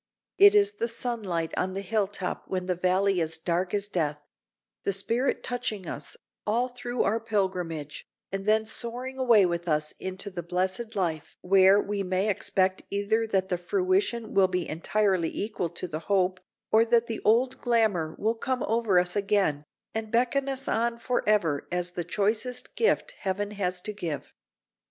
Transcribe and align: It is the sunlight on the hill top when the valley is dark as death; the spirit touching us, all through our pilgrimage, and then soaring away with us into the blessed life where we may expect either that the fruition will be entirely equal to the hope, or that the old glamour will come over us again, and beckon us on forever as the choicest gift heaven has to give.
It 0.39 0.55
is 0.55 0.71
the 0.77 0.87
sunlight 0.87 1.53
on 1.57 1.75
the 1.75 1.81
hill 1.81 2.07
top 2.07 2.45
when 2.47 2.65
the 2.65 2.73
valley 2.73 3.19
is 3.19 3.37
dark 3.37 3.71
as 3.71 3.87
death; 3.87 4.17
the 4.83 4.93
spirit 4.93 5.43
touching 5.43 5.87
us, 5.87 6.17
all 6.47 6.69
through 6.69 7.03
our 7.03 7.19
pilgrimage, 7.19 8.07
and 8.31 8.47
then 8.47 8.65
soaring 8.65 9.19
away 9.19 9.45
with 9.45 9.67
us 9.67 9.93
into 9.99 10.31
the 10.31 10.41
blessed 10.41 10.95
life 10.95 11.37
where 11.41 11.79
we 11.79 12.01
may 12.01 12.29
expect 12.31 12.81
either 12.89 13.27
that 13.27 13.49
the 13.49 13.59
fruition 13.59 14.33
will 14.33 14.47
be 14.47 14.67
entirely 14.67 15.29
equal 15.31 15.69
to 15.69 15.87
the 15.87 15.99
hope, 15.99 16.39
or 16.71 16.83
that 16.83 17.05
the 17.05 17.21
old 17.23 17.61
glamour 17.61 18.15
will 18.17 18.33
come 18.33 18.63
over 18.63 18.97
us 18.97 19.15
again, 19.15 19.63
and 19.93 20.09
beckon 20.11 20.49
us 20.49 20.67
on 20.67 20.97
forever 20.97 21.67
as 21.71 21.91
the 21.91 22.03
choicest 22.03 22.75
gift 22.75 23.11
heaven 23.19 23.51
has 23.51 23.81
to 23.81 23.93
give. 23.93 24.33